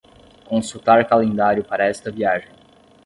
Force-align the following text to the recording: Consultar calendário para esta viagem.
Consultar 0.47 1.05
calendário 1.07 1.63
para 1.63 1.85
esta 1.85 2.09
viagem. 2.11 2.49